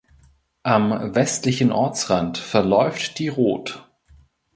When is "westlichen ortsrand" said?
1.13-2.39